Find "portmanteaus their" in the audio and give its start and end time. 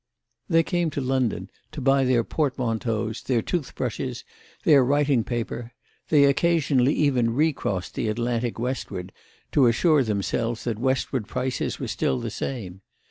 2.23-3.43